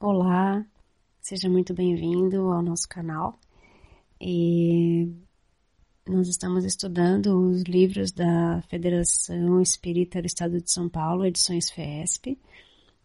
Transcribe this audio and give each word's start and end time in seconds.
Olá, 0.00 0.64
seja 1.20 1.48
muito 1.48 1.74
bem-vindo 1.74 2.52
ao 2.52 2.62
nosso 2.62 2.88
canal. 2.88 3.36
E 4.20 5.12
nós 6.08 6.28
estamos 6.28 6.64
estudando 6.64 7.36
os 7.36 7.62
livros 7.62 8.12
da 8.12 8.62
Federação 8.68 9.60
Espírita 9.60 10.22
do 10.22 10.26
Estado 10.26 10.62
de 10.62 10.70
São 10.70 10.88
Paulo, 10.88 11.26
edições 11.26 11.68
FESP. 11.68 12.38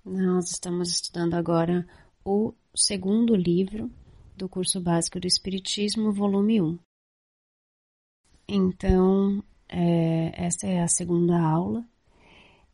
Nós 0.06 0.52
estamos 0.52 0.92
estudando 0.92 1.34
agora 1.34 1.84
o 2.24 2.54
segundo 2.76 3.36
livro 3.36 3.90
do 4.38 4.48
curso 4.48 4.80
básico 4.80 5.20
do 5.20 5.26
Espiritismo, 5.26 6.14
volume 6.14 6.62
1. 6.62 6.80
Então, 8.48 9.44
é, 9.68 10.46
essa 10.46 10.68
é 10.68 10.84
a 10.84 10.88
segunda 10.88 11.42
aula 11.42 11.84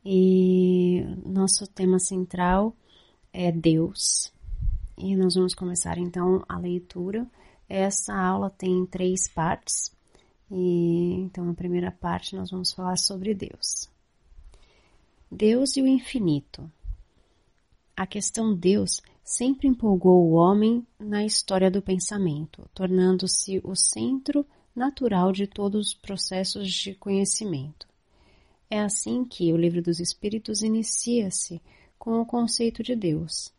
e 0.03 1.05
nosso 1.25 1.65
tema 1.67 1.99
central 1.99 2.75
é 2.75 2.88
Deus. 3.51 4.31
E 4.97 5.15
nós 5.15 5.35
vamos 5.35 5.53
começar 5.53 5.97
então 5.97 6.43
a 6.47 6.57
leitura. 6.57 7.25
Essa 7.67 8.13
aula 8.13 8.49
tem 8.49 8.85
três 8.85 9.27
partes. 9.27 9.95
E 10.51 11.13
então 11.13 11.49
a 11.49 11.53
primeira 11.53 11.91
parte 11.91 12.35
nós 12.35 12.51
vamos 12.51 12.71
falar 12.71 12.97
sobre 12.97 13.33
Deus. 13.33 13.89
Deus 15.31 15.77
e 15.77 15.81
o 15.81 15.87
infinito. 15.87 16.69
A 17.95 18.07
questão 18.07 18.55
Deus 18.55 19.01
sempre 19.23 19.67
empolgou 19.67 20.25
o 20.25 20.31
homem 20.31 20.85
na 20.97 21.23
história 21.23 21.69
do 21.69 21.81
pensamento, 21.81 22.67
tornando-se 22.73 23.61
o 23.63 23.75
centro 23.75 24.45
natural 24.75 25.31
de 25.31 25.45
todos 25.45 25.89
os 25.89 25.93
processos 25.93 26.73
de 26.73 26.95
conhecimento. 26.95 27.87
É 28.69 28.79
assim 28.79 29.23
que 29.23 29.51
o 29.53 29.57
Livro 29.57 29.81
dos 29.81 29.99
Espíritos 29.99 30.61
inicia-se 30.61 31.61
com 31.99 32.21
o 32.21 32.25
conceito 32.25 32.81
de 32.81 32.95
Deus. 32.95 33.53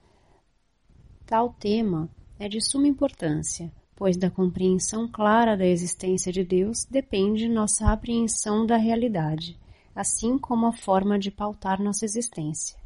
Tal 1.27 1.53
tema 1.53 2.11
é 2.39 2.49
de 2.49 2.61
suma 2.61 2.89
importância, 2.89 3.71
pois 3.95 4.17
da 4.17 4.31
compreensão 4.31 5.07
clara 5.07 5.57
da 5.57 5.67
existência 5.67 6.33
de 6.33 6.43
Deus 6.43 6.87
depende 6.87 7.47
nossa 7.47 7.93
apreensão 7.93 8.65
da 8.65 8.79
realidade, 8.79 9.61
assim 9.95 10.39
como 10.39 10.67
a 10.67 10.73
forma 10.73 11.19
de 11.19 11.31
pautar 11.31 11.83
nossa 11.83 12.07
existência. 12.07 12.81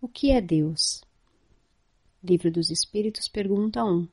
O 0.00 0.08
que 0.08 0.30
é 0.30 0.40
Deus? 0.40 1.04
Livro 2.24 2.50
dos 2.50 2.70
Espíritos, 2.70 3.28
pergunta 3.28 3.84
1. 3.84 4.08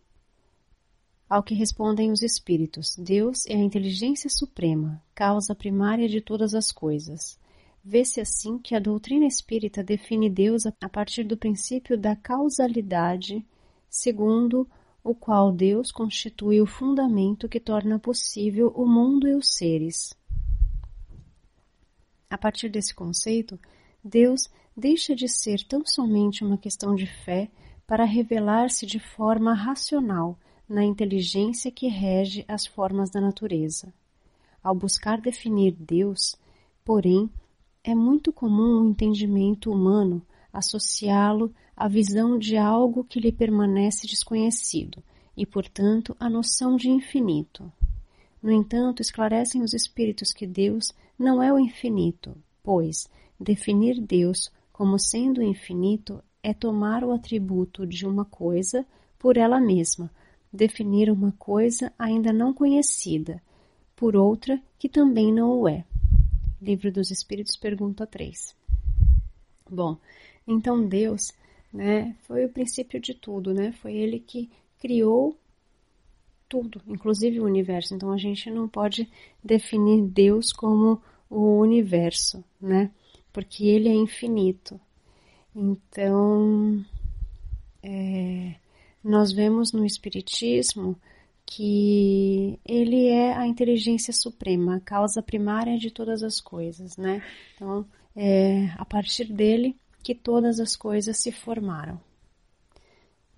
Ao 1.29 1.41
que 1.41 1.55
respondem 1.55 2.11
os 2.11 2.21
espíritos, 2.21 2.95
Deus 2.97 3.45
é 3.47 3.53
a 3.53 3.63
inteligência 3.63 4.29
suprema, 4.29 5.01
causa 5.15 5.55
primária 5.55 6.07
de 6.07 6.21
todas 6.21 6.53
as 6.53 6.71
coisas. 6.71 7.39
Vê-se 7.83 8.21
assim 8.21 8.57
que 8.57 8.75
a 8.75 8.79
doutrina 8.79 9.25
espírita 9.25 9.83
define 9.83 10.29
Deus 10.29 10.63
a 10.65 10.89
partir 10.89 11.25
do 11.25 11.35
princípio 11.35 11.97
da 11.97 12.15
causalidade, 12.15 13.45
segundo 13.89 14.65
o 15.03 15.13
qual 15.13 15.51
Deus 15.51 15.91
constitui 15.91 16.61
o 16.61 16.65
fundamento 16.65 17.49
que 17.49 17.59
torna 17.59 17.99
possível 17.99 18.71
o 18.73 18.85
mundo 18.85 19.27
e 19.27 19.35
os 19.35 19.53
seres. 19.53 20.15
A 22.29 22.37
partir 22.37 22.69
desse 22.69 22.95
conceito, 22.95 23.59
Deus 24.01 24.49
deixa 24.75 25.13
de 25.13 25.27
ser 25.27 25.61
tão 25.67 25.85
somente 25.85 26.43
uma 26.43 26.57
questão 26.57 26.95
de 26.95 27.05
fé 27.05 27.51
para 27.85 28.05
revelar-se 28.05 28.85
de 28.85 28.97
forma 28.97 29.53
racional 29.53 30.39
na 30.67 30.85
inteligência 30.85 31.69
que 31.69 31.87
rege 31.89 32.45
as 32.47 32.65
formas 32.65 33.09
da 33.09 33.19
natureza. 33.19 33.93
Ao 34.63 34.73
buscar 34.73 35.19
definir 35.19 35.73
Deus, 35.73 36.37
porém, 36.85 37.29
é 37.83 37.93
muito 37.93 38.31
comum 38.31 38.81
o 38.81 38.89
entendimento 38.89 39.69
humano 39.69 40.21
associá-lo 40.53 41.53
à 41.75 41.87
visão 41.87 42.39
de 42.39 42.55
algo 42.55 43.03
que 43.03 43.19
lhe 43.19 43.31
permanece 43.31 44.07
desconhecido 44.07 45.03
e, 45.35 45.45
portanto, 45.45 46.15
à 46.17 46.29
noção 46.29 46.77
de 46.77 46.89
infinito. 46.89 47.69
No 48.41 48.51
entanto, 48.51 49.01
esclarecem 49.01 49.61
os 49.61 49.73
espíritos 49.73 50.31
que 50.31 50.47
Deus 50.47 50.93
não 51.19 51.43
é 51.43 51.51
o 51.51 51.59
infinito, 51.59 52.37
pois 52.63 53.09
definir 53.37 53.99
Deus 53.99 54.49
como 54.71 54.97
sendo 54.97 55.43
infinito 55.43 56.23
é 56.41 56.53
tomar 56.53 57.03
o 57.03 57.11
atributo 57.11 57.85
de 57.85 58.05
uma 58.05 58.23
coisa 58.23 58.85
por 59.19 59.35
ela 59.35 59.59
mesma, 59.59 60.09
definir 60.51 61.09
uma 61.09 61.33
coisa 61.33 61.91
ainda 61.99 62.31
não 62.31 62.53
conhecida, 62.53 63.41
por 63.95 64.15
outra 64.15 64.61
que 64.79 64.87
também 64.87 65.33
não 65.33 65.59
o 65.59 65.67
é. 65.67 65.85
Livro 66.63 66.89
dos 66.93 67.11
Espíritos, 67.11 67.57
pergunta 67.57 68.07
3. 68.07 68.55
Bom, 69.69 69.97
então 70.47 70.87
Deus, 70.87 71.33
né, 71.73 72.15
foi 72.21 72.45
o 72.45 72.49
princípio 72.49 73.01
de 73.01 73.13
tudo, 73.13 73.53
né? 73.53 73.73
Foi 73.73 73.93
ele 73.93 74.17
que 74.17 74.49
criou 74.79 75.37
tudo, 76.47 76.81
inclusive 76.87 77.41
o 77.41 77.45
universo. 77.45 77.93
Então 77.93 78.13
a 78.13 78.17
gente 78.17 78.49
não 78.49 78.69
pode 78.69 79.09
definir 79.43 80.03
Deus 80.03 80.53
como 80.53 81.01
o 81.29 81.59
universo, 81.59 82.41
né? 82.61 82.89
Porque 83.33 83.65
ele 83.65 83.89
é 83.89 83.93
infinito. 83.93 84.79
Então, 85.53 86.85
é, 87.81 88.55
nós 89.03 89.33
vemos 89.33 89.73
no 89.73 89.85
Espiritismo 89.85 90.95
que 91.45 92.59
ele 92.65 93.07
é 93.07 93.33
a 93.33 93.45
inteligência 93.45 94.13
suprema, 94.13 94.77
a 94.77 94.79
causa 94.79 95.21
primária 95.21 95.77
de 95.77 95.91
todas 95.91 96.23
as 96.23 96.39
coisas, 96.39 96.97
né? 96.97 97.21
Então, 97.55 97.85
é 98.15 98.69
a 98.77 98.85
partir 98.85 99.31
dele 99.31 99.75
que 100.03 100.13
todas 100.13 100.59
as 100.59 100.75
coisas 100.75 101.17
se 101.17 101.31
formaram. 101.31 101.99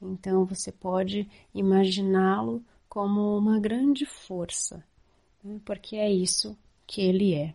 Então, 0.02 0.46
você 0.46 0.72
pode 0.72 1.28
imaginá-lo 1.54 2.64
como 2.88 3.38
uma 3.38 3.60
grande 3.60 4.06
força, 4.06 4.84
né? 5.44 5.60
porque 5.66 5.96
é 5.96 6.12
isso 6.12 6.58
que 6.86 7.02
ele 7.02 7.34
é. 7.34 7.54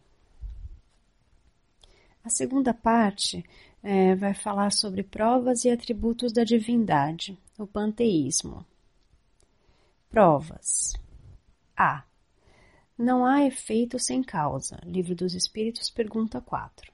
A 2.23 2.29
segunda 2.29 2.75
parte 2.75 3.45
é, 3.83 4.15
vai 4.15 4.35
falar 4.35 4.71
sobre 4.71 5.03
provas 5.03 5.65
e 5.65 5.71
atributos 5.71 6.33
da 6.33 6.45
divindade, 6.45 7.39
o 7.59 7.67
panteísmo. 7.67 8.65
Provas. 10.11 10.95
A. 11.77 12.03
Não 12.99 13.25
há 13.25 13.47
efeito 13.47 13.97
sem 13.97 14.25
causa. 14.25 14.81
Livro 14.85 15.15
dos 15.15 15.35
Espíritos, 15.35 15.89
pergunta 15.89 16.41
4. 16.41 16.93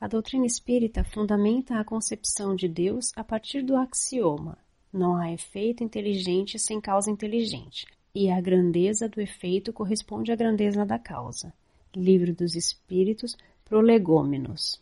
A 0.00 0.08
doutrina 0.08 0.46
espírita 0.46 1.04
fundamenta 1.04 1.78
a 1.78 1.84
concepção 1.84 2.56
de 2.56 2.66
Deus 2.66 3.12
a 3.14 3.22
partir 3.22 3.60
do 3.60 3.76
axioma: 3.76 4.56
não 4.90 5.14
há 5.14 5.30
efeito 5.30 5.84
inteligente 5.84 6.58
sem 6.58 6.80
causa 6.80 7.10
inteligente, 7.10 7.86
e 8.14 8.30
a 8.30 8.40
grandeza 8.40 9.06
do 9.06 9.20
efeito 9.20 9.74
corresponde 9.74 10.32
à 10.32 10.34
grandeza 10.34 10.86
da 10.86 10.98
causa. 10.98 11.52
Livro 11.94 12.34
dos 12.34 12.56
Espíritos, 12.56 13.36
Prolegômenos. 13.66 14.80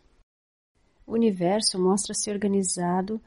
O 1.05 1.15
universo 1.15 1.81
mostra-se 1.81 2.31
organizado 2.31 3.21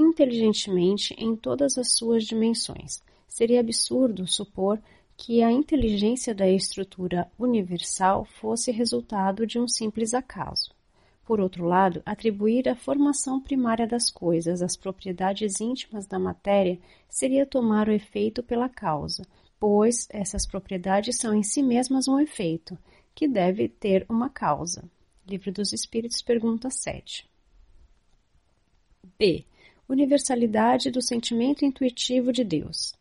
inteligentemente 0.00 1.14
em 1.18 1.36
todas 1.36 1.76
as 1.76 1.92
suas 1.92 2.24
dimensões. 2.24 3.02
Seria 3.28 3.60
absurdo 3.60 4.26
supor 4.26 4.80
que 5.16 5.42
a 5.42 5.52
inteligência 5.52 6.34
da 6.34 6.48
estrutura 6.48 7.30
universal 7.38 8.24
fosse 8.24 8.72
resultado 8.72 9.46
de 9.46 9.58
um 9.58 9.68
simples 9.68 10.14
acaso. 10.14 10.70
Por 11.26 11.38
outro 11.38 11.66
lado, 11.66 12.02
atribuir 12.04 12.66
a 12.68 12.74
formação 12.74 13.40
primária 13.40 13.86
das 13.86 14.10
coisas 14.10 14.62
às 14.62 14.74
propriedades 14.74 15.60
íntimas 15.60 16.06
da 16.06 16.18
matéria 16.18 16.80
seria 17.08 17.44
tomar 17.46 17.86
o 17.86 17.92
efeito 17.92 18.42
pela 18.42 18.68
causa, 18.68 19.24
pois 19.60 20.08
essas 20.10 20.46
propriedades 20.46 21.18
são 21.18 21.34
em 21.34 21.42
si 21.42 21.62
mesmas 21.62 22.08
um 22.08 22.18
efeito, 22.18 22.76
que 23.14 23.28
deve 23.28 23.68
ter 23.68 24.06
uma 24.08 24.30
causa. 24.30 24.90
Livro 25.28 25.52
dos 25.52 25.72
Espíritos, 25.74 26.22
pergunta 26.22 26.70
7. 26.70 27.28
B. 29.18 29.44
Universalidade 29.90 30.88
do 30.88 31.02
sentimento 31.02 31.64
intuitivo 31.64 32.32
de 32.32 32.44
Deus. 32.44 32.94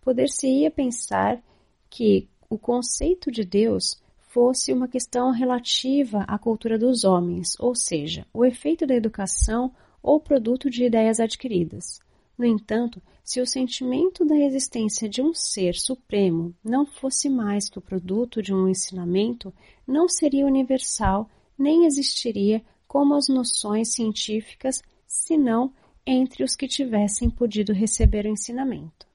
Poder-se-ia 0.00 0.70
pensar 0.70 1.42
que 1.90 2.26
o 2.48 2.56
conceito 2.56 3.30
de 3.30 3.44
Deus 3.44 4.00
fosse 4.28 4.72
uma 4.72 4.88
questão 4.88 5.30
relativa 5.30 6.20
à 6.26 6.38
cultura 6.38 6.78
dos 6.78 7.04
homens, 7.04 7.52
ou 7.60 7.74
seja, 7.74 8.26
o 8.32 8.46
efeito 8.46 8.86
da 8.86 8.94
educação 8.94 9.70
ou 10.02 10.18
produto 10.18 10.70
de 10.70 10.84
ideias 10.84 11.20
adquiridas. 11.20 12.00
No 12.38 12.46
entanto, 12.46 13.02
se 13.22 13.38
o 13.38 13.46
sentimento 13.46 14.24
da 14.24 14.36
existência 14.36 15.08
de 15.08 15.20
um 15.20 15.34
ser 15.34 15.74
supremo 15.74 16.54
não 16.64 16.86
fosse 16.86 17.28
mais 17.28 17.68
que 17.68 17.78
o 17.78 17.82
produto 17.82 18.42
de 18.42 18.54
um 18.54 18.66
ensinamento, 18.68 19.52
não 19.86 20.08
seria 20.08 20.46
universal 20.46 21.28
nem 21.58 21.84
existiria 21.84 22.62
como 22.86 23.14
as 23.14 23.28
noções 23.28 23.92
científicas 23.92 24.82
senão 25.06 25.72
entre 26.06 26.44
os 26.44 26.54
que 26.54 26.68
tivessem 26.68 27.28
podido 27.28 27.72
receber 27.72 28.26
o 28.26 28.28
ensinamento. 28.28 29.06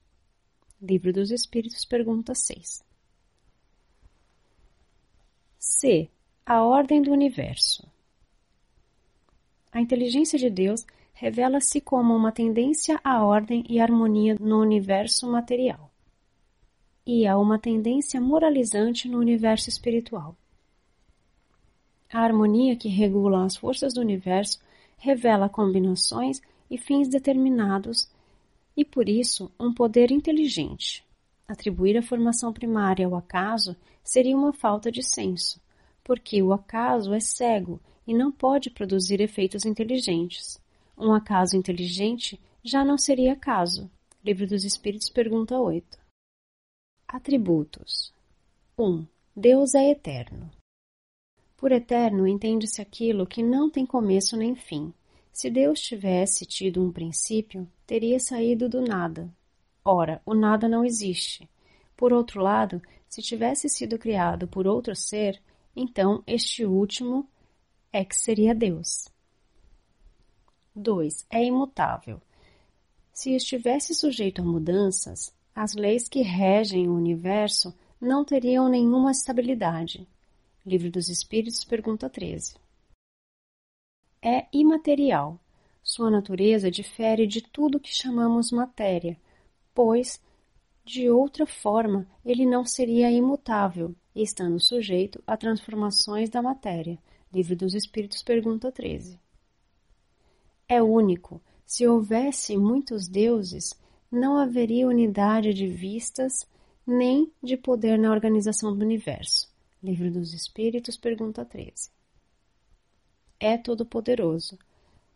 Livro 0.80 1.12
dos 1.12 1.30
Espíritos, 1.30 1.86
pergunta 1.86 2.34
6. 2.34 2.84
C. 5.58 6.10
A 6.44 6.62
ordem 6.62 7.00
do 7.00 7.10
universo. 7.10 7.90
A 9.70 9.80
inteligência 9.80 10.38
de 10.38 10.50
Deus 10.50 10.84
revela-se 11.14 11.80
como 11.80 12.14
uma 12.14 12.30
tendência 12.30 13.00
à 13.02 13.24
ordem 13.24 13.64
e 13.68 13.80
harmonia 13.80 14.36
no 14.38 14.60
universo 14.60 15.30
material 15.30 15.90
e 17.06 17.26
a 17.26 17.38
uma 17.38 17.58
tendência 17.58 18.20
moralizante 18.20 19.08
no 19.08 19.18
universo 19.18 19.68
espiritual. 19.68 20.36
A 22.12 22.20
harmonia 22.20 22.76
que 22.76 22.88
regula 22.88 23.44
as 23.44 23.56
forças 23.56 23.94
do 23.94 24.00
universo 24.00 24.60
revela 24.98 25.48
combinações 25.48 26.42
e 26.72 26.78
fins 26.78 27.06
determinados 27.06 28.10
e, 28.74 28.82
por 28.82 29.06
isso, 29.06 29.52
um 29.60 29.74
poder 29.74 30.10
inteligente. 30.10 31.04
Atribuir 31.46 31.98
a 31.98 32.02
formação 32.02 32.50
primária 32.50 33.06
ao 33.06 33.14
acaso 33.14 33.76
seria 34.02 34.34
uma 34.34 34.54
falta 34.54 34.90
de 34.90 35.02
senso, 35.02 35.60
porque 36.02 36.42
o 36.42 36.50
acaso 36.50 37.12
é 37.12 37.20
cego 37.20 37.78
e 38.06 38.14
não 38.14 38.32
pode 38.32 38.70
produzir 38.70 39.20
efeitos 39.20 39.66
inteligentes. 39.66 40.58
Um 40.96 41.12
acaso 41.12 41.58
inteligente 41.58 42.40
já 42.64 42.82
não 42.82 42.96
seria 42.96 43.34
acaso. 43.34 43.90
Livro 44.24 44.46
dos 44.46 44.64
Espíritos, 44.64 45.10
pergunta 45.10 45.60
8. 45.60 45.98
Atributos 47.06 48.14
1. 48.78 49.04
Deus 49.36 49.74
é 49.74 49.90
eterno. 49.90 50.50
Por 51.54 51.70
eterno 51.70 52.26
entende-se 52.26 52.80
aquilo 52.80 53.26
que 53.26 53.42
não 53.42 53.68
tem 53.68 53.84
começo 53.84 54.38
nem 54.38 54.54
fim. 54.54 54.92
Se 55.32 55.48
Deus 55.48 55.80
tivesse 55.80 56.44
tido 56.44 56.82
um 56.82 56.92
princípio, 56.92 57.66
teria 57.86 58.20
saído 58.20 58.68
do 58.68 58.82
nada. 58.82 59.32
Ora, 59.82 60.20
o 60.26 60.34
nada 60.34 60.68
não 60.68 60.84
existe. 60.84 61.48
Por 61.96 62.12
outro 62.12 62.40
lado, 62.40 62.82
se 63.08 63.22
tivesse 63.22 63.68
sido 63.68 63.98
criado 63.98 64.46
por 64.46 64.66
outro 64.66 64.94
ser, 64.94 65.40
então 65.74 66.22
este 66.26 66.64
último 66.64 67.26
é 67.92 68.04
que 68.04 68.14
seria 68.14 68.54
Deus. 68.54 69.08
2. 70.74 71.26
É 71.30 71.44
imutável. 71.44 72.20
Se 73.12 73.34
estivesse 73.34 73.94
sujeito 73.94 74.42
a 74.42 74.44
mudanças, 74.44 75.34
as 75.54 75.74
leis 75.74 76.08
que 76.08 76.22
regem 76.22 76.88
o 76.88 76.94
universo 76.94 77.74
não 78.00 78.24
teriam 78.24 78.68
nenhuma 78.68 79.10
estabilidade. 79.10 80.06
Livro 80.64 80.90
dos 80.90 81.08
Espíritos, 81.08 81.64
pergunta 81.64 82.08
13. 82.08 82.61
É 84.24 84.46
imaterial. 84.52 85.36
Sua 85.82 86.08
natureza 86.08 86.70
difere 86.70 87.26
de 87.26 87.42
tudo 87.42 87.80
que 87.80 87.92
chamamos 87.92 88.52
matéria, 88.52 89.18
pois, 89.74 90.22
de 90.84 91.10
outra 91.10 91.44
forma, 91.44 92.06
ele 92.24 92.46
não 92.46 92.64
seria 92.64 93.10
imutável, 93.10 93.92
estando 94.14 94.60
sujeito 94.60 95.20
a 95.26 95.36
transformações 95.36 96.30
da 96.30 96.40
matéria. 96.40 96.96
Livro 97.32 97.56
dos 97.56 97.74
Espíritos, 97.74 98.22
pergunta 98.22 98.70
13. 98.70 99.18
É 100.68 100.80
único. 100.80 101.42
Se 101.66 101.84
houvesse 101.84 102.56
muitos 102.56 103.08
deuses, 103.08 103.74
não 104.08 104.36
haveria 104.36 104.86
unidade 104.86 105.52
de 105.52 105.66
vistas 105.66 106.46
nem 106.86 107.32
de 107.42 107.56
poder 107.56 107.98
na 107.98 108.12
organização 108.12 108.76
do 108.76 108.84
universo. 108.84 109.50
Livro 109.82 110.12
dos 110.12 110.32
Espíritos, 110.32 110.96
pergunta 110.96 111.44
13. 111.44 111.90
É 113.44 113.58
todo-poderoso. 113.58 114.56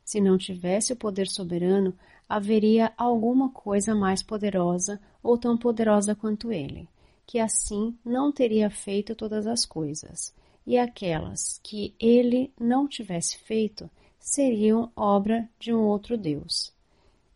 Se 0.05 0.21
não 0.21 0.37
tivesse 0.37 0.93
o 0.93 0.97
poder 0.97 1.29
soberano, 1.29 1.95
haveria 2.29 2.93
alguma 2.97 3.51
coisa 3.51 3.95
mais 3.95 4.21
poderosa 4.21 5.01
ou 5.23 5.39
tão 5.39 5.57
poderosa 5.57 6.13
quanto 6.13 6.51
ele, 6.51 6.89
que 7.25 7.39
assim 7.39 7.97
não 8.05 8.33
teria 8.33 8.69
feito 8.69 9.15
todas 9.15 9.47
as 9.47 9.65
coisas, 9.65 10.35
e 10.67 10.77
aquelas 10.77 11.61
que 11.63 11.95
ele 12.01 12.53
não 12.59 12.89
tivesse 12.89 13.39
feito 13.39 13.89
seriam 14.19 14.91
obra 14.97 15.49
de 15.57 15.73
um 15.73 15.83
outro 15.83 16.19
Deus. 16.19 16.73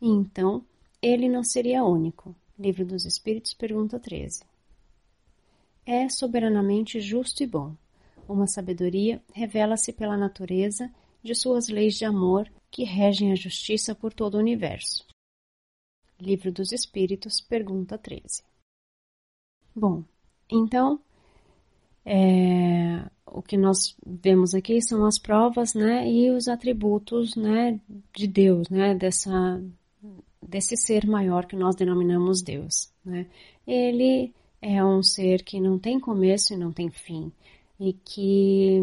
E 0.02 0.08
então 0.08 0.64
ele 1.00 1.28
não 1.28 1.44
seria 1.44 1.84
único. 1.84 2.34
Livro 2.58 2.84
dos 2.84 3.04
Espíritos, 3.04 3.54
pergunta 3.54 3.96
13. 4.00 4.42
É 5.86 6.08
soberanamente 6.08 7.00
justo 7.00 7.44
e 7.44 7.46
bom. 7.46 7.76
Uma 8.30 8.46
sabedoria 8.46 9.20
revela-se 9.34 9.92
pela 9.92 10.16
natureza 10.16 10.88
de 11.20 11.34
suas 11.34 11.68
leis 11.68 11.96
de 11.96 12.04
amor 12.04 12.48
que 12.70 12.84
regem 12.84 13.32
a 13.32 13.34
justiça 13.34 13.92
por 13.92 14.12
todo 14.12 14.36
o 14.36 14.38
universo. 14.38 15.04
Livro 16.16 16.52
dos 16.52 16.70
Espíritos, 16.70 17.40
pergunta 17.40 17.98
13. 17.98 18.44
Bom, 19.74 20.04
então, 20.48 21.00
é, 22.06 23.04
o 23.26 23.42
que 23.42 23.56
nós 23.56 23.96
vemos 24.06 24.54
aqui 24.54 24.80
são 24.80 25.04
as 25.04 25.18
provas, 25.18 25.74
né, 25.74 26.08
e 26.08 26.30
os 26.30 26.46
atributos, 26.46 27.34
né, 27.34 27.80
de 28.14 28.28
Deus, 28.28 28.68
né, 28.68 28.94
dessa 28.94 29.60
desse 30.40 30.76
ser 30.76 31.04
maior 31.04 31.46
que 31.46 31.56
nós 31.56 31.74
denominamos 31.74 32.42
Deus. 32.42 32.92
Né? 33.04 33.26
Ele 33.66 34.32
é 34.62 34.84
um 34.84 35.02
ser 35.02 35.42
que 35.42 35.60
não 35.60 35.78
tem 35.80 35.98
começo 35.98 36.54
e 36.54 36.56
não 36.56 36.72
tem 36.72 36.90
fim, 36.90 37.30
e 37.80 37.94
que 37.94 38.78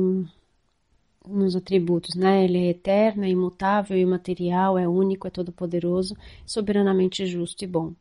nos 1.27 1.55
atributos, 1.55 2.15
né? 2.15 2.43
Ele 2.43 2.57
é 2.57 2.69
eterno, 2.69 3.23
é 3.23 3.29
imutável, 3.29 3.97
imaterial, 3.97 4.77
é 4.77 4.87
único, 4.87 5.27
é 5.27 5.29
todo-poderoso, 5.29 6.17
soberanamente 6.45 7.25
justo 7.27 7.63
e 7.63 7.67
bom. 7.67 7.93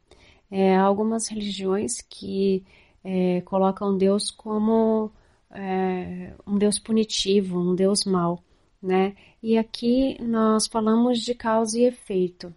É, 0.50 0.76
algumas 0.76 1.28
religiões 1.28 2.00
que 2.00 2.64
é, 3.04 3.40
colocam 3.42 3.96
Deus 3.98 4.30
como 4.30 5.10
é, 5.50 6.32
um 6.46 6.56
Deus 6.56 6.78
punitivo, 6.78 7.58
um 7.58 7.74
Deus 7.74 8.04
mau, 8.04 8.42
né? 8.82 9.14
E 9.42 9.58
aqui 9.58 10.16
nós 10.22 10.66
falamos 10.66 11.20
de 11.20 11.34
causa 11.34 11.78
e 11.78 11.84
efeito, 11.84 12.54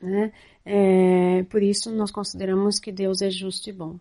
né? 0.00 0.32
É, 0.64 1.42
por 1.44 1.62
isso 1.62 1.90
nós 1.90 2.10
consideramos 2.10 2.78
que 2.78 2.92
Deus 2.92 3.22
é 3.22 3.30
justo 3.30 3.70
e 3.70 3.72
bom, 3.72 3.98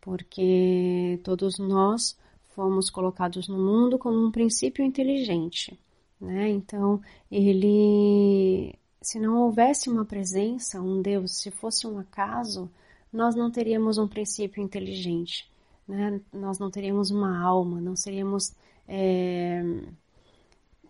porque 0.00 1.20
todos 1.22 1.58
nós 1.58 2.16
fomos 2.54 2.90
colocados 2.90 3.48
no 3.48 3.58
mundo 3.58 3.98
como 3.98 4.18
um 4.24 4.30
princípio 4.30 4.84
inteligente. 4.84 5.78
Né? 6.20 6.50
Então, 6.50 7.00
ele, 7.30 8.74
se 9.00 9.18
não 9.18 9.42
houvesse 9.42 9.90
uma 9.90 10.04
presença, 10.04 10.80
um 10.80 11.02
Deus, 11.02 11.32
se 11.32 11.50
fosse 11.50 11.86
um 11.86 11.98
acaso, 11.98 12.70
nós 13.12 13.34
não 13.34 13.50
teríamos 13.50 13.98
um 13.98 14.08
princípio 14.08 14.62
inteligente, 14.62 15.50
né? 15.86 16.20
nós 16.32 16.58
não 16.58 16.70
teríamos 16.70 17.10
uma 17.10 17.42
alma, 17.42 17.80
não 17.80 17.96
seríamos, 17.96 18.54
é, 18.86 19.62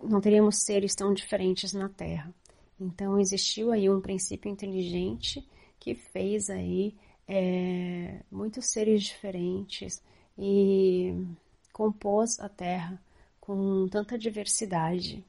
não 0.02 0.20
teríamos 0.20 0.58
seres 0.58 0.94
tão 0.94 1.12
diferentes 1.14 1.72
na 1.72 1.88
Terra. 1.88 2.32
Então 2.78 3.18
existiu 3.18 3.72
aí 3.72 3.88
um 3.88 4.00
princípio 4.00 4.50
inteligente 4.50 5.46
que 5.78 5.94
fez 5.94 6.50
aí 6.50 6.94
é, 7.26 8.20
muitos 8.30 8.66
seres 8.66 9.02
diferentes 9.02 10.02
e 10.36 11.14
compôs 11.72 12.38
a 12.38 12.48
Terra 12.48 13.00
com 13.40 13.88
tanta 13.88 14.18
diversidade. 14.18 15.24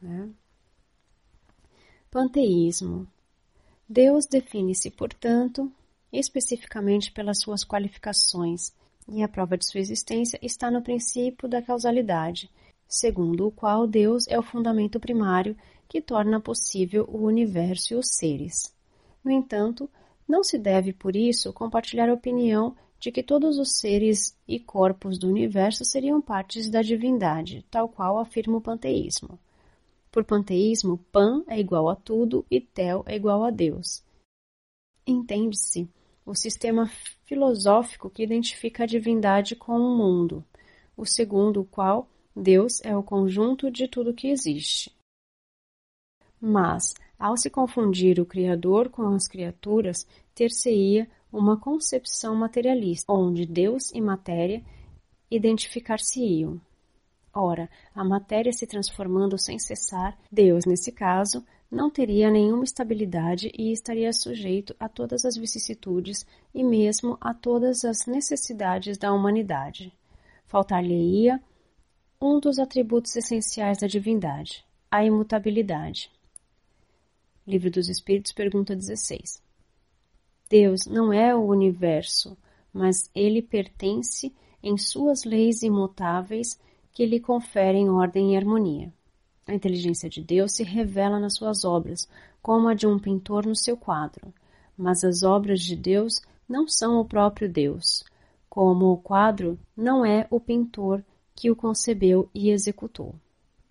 Né? 0.00 0.30
Panteísmo. 2.10 3.06
Deus 3.88 4.26
define-se, 4.26 4.90
portanto, 4.90 5.72
especificamente 6.12 7.12
pelas 7.12 7.40
suas 7.40 7.64
qualificações, 7.64 8.72
e 9.08 9.22
a 9.22 9.28
prova 9.28 9.56
de 9.56 9.68
sua 9.68 9.80
existência 9.80 10.38
está 10.42 10.70
no 10.70 10.82
princípio 10.82 11.48
da 11.48 11.62
causalidade, 11.62 12.50
segundo 12.88 13.46
o 13.46 13.52
qual 13.52 13.86
Deus 13.86 14.26
é 14.28 14.38
o 14.38 14.42
fundamento 14.42 14.98
primário 14.98 15.56
que 15.88 16.00
torna 16.00 16.40
possível 16.40 17.04
o 17.08 17.24
universo 17.24 17.94
e 17.94 17.96
os 17.96 18.08
seres. 18.16 18.74
No 19.22 19.30
entanto, 19.30 19.88
não 20.28 20.42
se 20.42 20.58
deve, 20.58 20.92
por 20.92 21.14
isso, 21.14 21.52
compartilhar 21.52 22.08
a 22.08 22.14
opinião 22.14 22.76
de 22.98 23.12
que 23.12 23.22
todos 23.22 23.58
os 23.58 23.78
seres 23.78 24.36
e 24.46 24.58
corpos 24.58 25.18
do 25.18 25.28
universo 25.28 25.84
seriam 25.84 26.20
partes 26.20 26.70
da 26.70 26.82
divindade, 26.82 27.64
tal 27.70 27.88
qual 27.88 28.18
afirma 28.18 28.56
o 28.56 28.60
panteísmo. 28.60 29.38
Por 30.10 30.24
panteísmo, 30.24 30.98
Pan 31.12 31.44
é 31.46 31.60
igual 31.60 31.88
a 31.88 31.94
tudo 31.94 32.44
e 32.50 32.60
Tel 32.60 33.04
é 33.06 33.16
igual 33.16 33.44
a 33.44 33.50
Deus. 33.50 34.02
Entende-se 35.06 35.88
o 36.24 36.34
sistema 36.34 36.86
filosófico 37.24 38.10
que 38.10 38.22
identifica 38.22 38.84
a 38.84 38.86
divindade 38.86 39.54
com 39.54 39.78
o 39.78 39.96
mundo, 39.96 40.44
o 40.96 41.04
segundo 41.04 41.60
o 41.60 41.64
qual 41.64 42.08
Deus 42.34 42.82
é 42.82 42.96
o 42.96 43.02
conjunto 43.02 43.70
de 43.70 43.86
tudo 43.86 44.14
que 44.14 44.28
existe. 44.28 44.94
Mas, 46.40 46.94
ao 47.18 47.36
se 47.36 47.48
confundir 47.48 48.20
o 48.20 48.26
Criador 48.26 48.88
com 48.88 49.02
as 49.14 49.26
criaturas, 49.26 50.06
ter-se-ia 50.34 51.08
uma 51.32 51.56
concepção 51.56 52.34
materialista, 52.34 53.12
onde 53.12 53.46
Deus 53.46 53.92
e 53.92 54.00
matéria 54.00 54.62
identificar-se-iam. 55.30 56.60
Ora, 57.32 57.68
a 57.94 58.02
matéria 58.02 58.52
se 58.52 58.66
transformando 58.66 59.36
sem 59.36 59.58
cessar, 59.58 60.18
Deus, 60.32 60.64
nesse 60.64 60.90
caso, 60.90 61.44
não 61.70 61.90
teria 61.90 62.30
nenhuma 62.30 62.64
estabilidade 62.64 63.50
e 63.56 63.72
estaria 63.72 64.12
sujeito 64.12 64.74
a 64.78 64.88
todas 64.88 65.24
as 65.24 65.36
vicissitudes 65.36 66.24
e 66.54 66.64
mesmo 66.64 67.18
a 67.20 67.34
todas 67.34 67.84
as 67.84 68.06
necessidades 68.06 68.96
da 68.96 69.12
humanidade. 69.12 69.92
Faltar-lhe-ia 70.46 71.42
um 72.20 72.40
dos 72.40 72.58
atributos 72.58 73.14
essenciais 73.16 73.78
da 73.78 73.86
divindade, 73.86 74.64
a 74.90 75.04
imutabilidade. 75.04 76.10
Livro 77.46 77.70
dos 77.70 77.88
Espíritos, 77.88 78.32
pergunta 78.32 78.74
16. 78.74 79.40
Deus 80.50 80.80
não 80.86 81.12
é 81.12 81.32
o 81.32 81.46
universo, 81.46 82.36
mas 82.72 83.08
ele 83.14 83.40
pertence 83.40 84.34
em 84.60 84.76
suas 84.76 85.22
leis 85.22 85.62
imutáveis 85.62 86.58
que 86.92 87.06
lhe 87.06 87.20
conferem 87.20 87.88
ordem 87.88 88.34
e 88.34 88.36
harmonia. 88.36 88.92
A 89.46 89.54
inteligência 89.54 90.10
de 90.10 90.24
Deus 90.24 90.54
se 90.54 90.64
revela 90.64 91.20
nas 91.20 91.36
suas 91.36 91.64
obras, 91.64 92.08
como 92.42 92.66
a 92.66 92.74
de 92.74 92.84
um 92.84 92.98
pintor 92.98 93.46
no 93.46 93.54
seu 93.54 93.76
quadro. 93.76 94.34
Mas 94.76 95.04
as 95.04 95.22
obras 95.22 95.60
de 95.60 95.76
Deus 95.76 96.20
não 96.48 96.66
são 96.66 96.98
o 96.98 97.04
próprio 97.04 97.48
Deus, 97.48 98.02
como 98.50 98.86
o 98.86 98.96
quadro 98.98 99.56
não 99.76 100.04
é 100.04 100.26
o 100.30 100.40
pintor 100.40 101.00
que 101.32 101.48
o 101.48 101.54
concebeu 101.54 102.28
e 102.34 102.50
executou. 102.50 103.14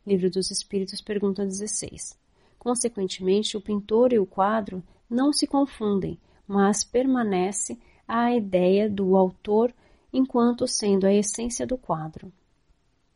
Livro 0.08 0.29
dos 0.29 0.50
Espíritos, 0.50 1.01
pergunta 1.01 1.46
16. 1.46 2.17
Consequentemente, 2.65 3.55
o 3.55 3.62
pintor 3.62 4.12
e 4.12 4.17
o 4.17 4.25
quadro 4.25 4.81
não 5.07 5.31
se 5.31 5.45
confundem, 5.45 6.19
mas 6.48 6.84
permanece 6.84 7.77
a 8.07 8.34
ideia 8.34 8.89
do 8.89 9.15
autor 9.15 9.72
enquanto 10.12 10.65
sendo 10.65 11.05
a 11.05 11.13
essência 11.13 11.67
do 11.67 11.77
quadro. 11.77 12.34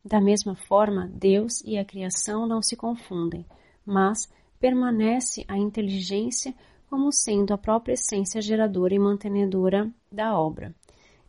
Da 0.05 0.21
mesma 0.21 0.55
forma, 0.55 1.09
Deus 1.11 1.63
e 1.65 1.79
a 1.79 1.83
criação 1.83 2.45
não 2.45 2.61
se 2.61 2.75
confundem, 2.75 3.43
mas 3.83 4.31
permanece 4.59 5.43
a 5.47 5.57
inteligência 5.57 6.53
como 6.87 7.11
sendo 7.11 7.51
a 7.51 7.57
própria 7.57 7.93
essência 7.93 8.43
geradora 8.43 8.93
e 8.93 8.99
mantenedora 8.99 9.91
da 10.11 10.39
obra. 10.39 10.75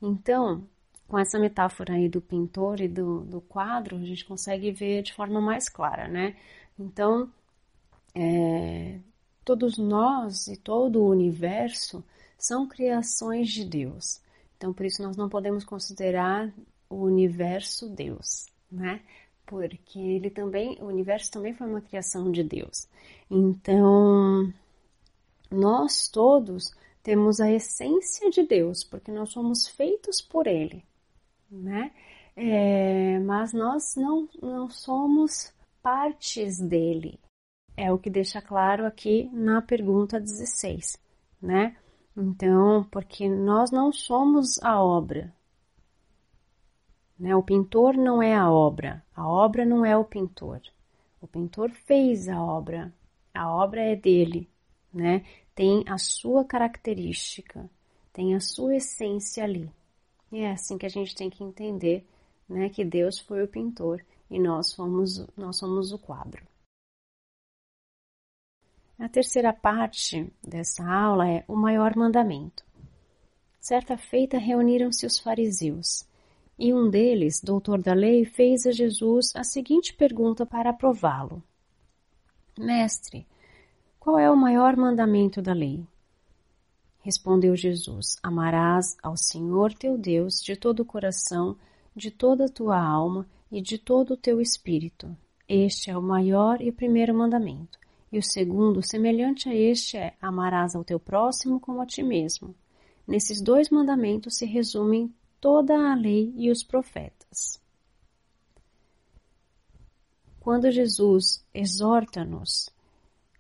Então, 0.03 0.63
com 1.09 1.19
essa 1.19 1.39
metáfora 1.39 1.95
aí 1.95 2.07
do 2.07 2.21
pintor 2.21 2.83
e 2.83 2.89
do, 2.89 3.21
do 3.23 3.41
quadro, 3.41 3.97
a 3.97 4.05
gente 4.05 4.27
consegue 4.27 4.71
ver 4.71 5.05
de 5.05 5.15
forma 5.15 5.41
mais 5.41 5.71
clara, 5.71 6.07
né? 6.07 6.37
Então, 6.79 7.31
é, 8.15 8.99
todos 9.45 9.79
nós 9.79 10.47
e 10.47 10.57
todo 10.57 11.01
o 11.01 11.09
universo 11.09 12.05
são 12.39 12.67
criações 12.67 13.51
de 13.51 13.65
Deus. 13.65 14.21
Então, 14.57 14.73
por 14.73 14.85
isso, 14.87 15.03
nós 15.03 15.17
não 15.17 15.29
podemos 15.29 15.65
considerar 15.65 16.53
o 16.89 16.97
universo 16.97 17.89
Deus, 17.89 18.47
né? 18.71 19.01
Porque 19.47 19.99
ele 19.99 20.31
também, 20.31 20.77
o 20.81 20.87
universo 20.87 21.31
também 21.31 21.55
foi 21.55 21.67
uma 21.67 21.81
criação 21.81 22.31
de 22.31 22.43
Deus. 22.43 22.87
Então, 23.31 24.53
nós 25.51 26.09
todos 26.09 26.73
temos 27.03 27.41
a 27.41 27.51
essência 27.51 28.31
de 28.31 28.43
Deus, 28.43 28.85
porque 28.85 29.11
nós 29.11 29.31
somos 29.31 29.67
feitos 29.67 30.21
por 30.21 30.47
Ele, 30.47 30.85
né? 31.51 31.91
É, 32.37 33.19
mas 33.21 33.53
nós 33.53 33.97
não, 33.97 34.29
não 34.41 34.71
somos 34.71 35.53
partes 35.83 36.59
dele. 36.61 37.19
É 37.83 37.91
o 37.91 37.99
que 37.99 38.11
deixa 38.11 38.43
claro 38.43 38.85
aqui 38.85 39.31
na 39.33 39.63
pergunta 39.63 40.21
16, 40.21 41.01
né? 41.41 41.75
Então, 42.15 42.85
porque 42.91 43.27
nós 43.27 43.71
não 43.71 43.91
somos 43.91 44.63
a 44.63 44.83
obra. 44.83 45.33
Né? 47.19 47.35
O 47.35 47.43
pintor 47.43 47.97
não 47.97 48.23
é 48.23 48.35
a 48.35 48.51
obra, 48.53 49.03
a 49.17 49.27
obra 49.27 49.65
não 49.65 49.83
é 49.83 49.97
o 49.97 50.05
pintor. 50.05 50.61
O 51.23 51.27
pintor 51.27 51.71
fez 51.71 52.29
a 52.29 52.39
obra, 52.39 52.93
a 53.33 53.51
obra 53.51 53.81
é 53.81 53.97
dele, 53.97 54.47
né? 54.93 55.25
Tem 55.55 55.83
a 55.89 55.97
sua 55.97 56.45
característica, 56.45 57.71
tem 58.13 58.35
a 58.35 58.41
sua 58.41 58.77
essência 58.77 59.43
ali. 59.43 59.73
E 60.31 60.41
é 60.41 60.51
assim 60.51 60.77
que 60.77 60.85
a 60.85 60.91
gente 60.91 61.15
tem 61.15 61.31
que 61.31 61.43
entender, 61.43 62.07
né, 62.47 62.69
que 62.69 62.85
Deus 62.85 63.19
foi 63.19 63.43
o 63.43 63.49
pintor 63.49 64.05
e 64.31 64.39
nós 64.39 64.67
somos 64.69 65.27
nós 65.35 65.57
somos 65.57 65.93
o 65.93 65.99
quadro. 65.99 66.50
A 69.01 69.09
terceira 69.09 69.51
parte 69.51 70.31
dessa 70.47 70.87
aula 70.87 71.27
é 71.27 71.43
o 71.49 71.57
maior 71.57 71.97
mandamento. 71.97 72.63
Certa 73.59 73.97
feita 73.97 74.37
reuniram-se 74.37 75.07
os 75.07 75.19
fariseus, 75.19 76.07
e 76.59 76.75
um 76.75 76.91
deles, 76.91 77.41
doutor 77.43 77.81
da 77.81 77.95
lei, 77.95 78.27
fez 78.27 78.67
a 78.67 78.71
Jesus 78.71 79.35
a 79.35 79.43
seguinte 79.43 79.95
pergunta 79.95 80.45
para 80.45 80.71
prová-lo: 80.75 81.43
Mestre, 82.59 83.27
qual 83.99 84.19
é 84.19 84.31
o 84.31 84.37
maior 84.37 84.77
mandamento 84.77 85.41
da 85.41 85.55
lei? 85.55 85.83
Respondeu 86.99 87.57
Jesus: 87.57 88.19
Amarás 88.23 88.99
ao 89.03 89.17
Senhor 89.17 89.73
teu 89.73 89.97
Deus 89.97 90.43
de 90.43 90.57
todo 90.57 90.81
o 90.81 90.85
coração, 90.85 91.57
de 91.97 92.11
toda 92.11 92.45
a 92.45 92.51
tua 92.51 92.79
alma 92.79 93.27
e 93.51 93.63
de 93.63 93.79
todo 93.79 94.13
o 94.13 94.19
teu 94.19 94.43
espírito. 94.43 95.17
Este 95.49 95.91
é 95.91 95.97
o 95.97 96.03
maior 96.03 96.61
e 96.61 96.71
primeiro 96.71 97.15
mandamento. 97.15 97.80
E 98.13 98.19
o 98.19 98.23
segundo, 98.23 98.83
semelhante 98.83 99.49
a 99.49 99.55
este, 99.55 99.97
é: 99.97 100.15
Amarás 100.21 100.75
ao 100.75 100.85
teu 100.85 100.99
próximo 100.99 101.61
como 101.61 101.81
a 101.81 101.87
ti 101.87 102.03
mesmo. 102.03 102.55
Nesses 103.07 103.41
dois 103.41 103.71
mandamentos 103.71 104.37
se 104.37 104.47
resumem 104.47 105.13
toda 105.41 105.75
a 105.75 105.95
lei 105.95 106.33
e 106.37 106.51
os 106.51 106.63
profetas. 106.63 107.61
Quando 110.41 110.71
Jesus 110.71 111.45
exorta-nos 111.53 112.71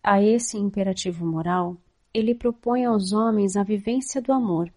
a 0.03 0.23
esse 0.23 0.57
imperativo 0.57 1.27
moral, 1.27 1.77
ele 2.13 2.35
propõe 2.35 2.85
aos 2.85 3.13
homens 3.13 3.57
a 3.57 3.63
vivência 3.63 4.21
do 4.21 4.33
amor, 4.33 4.73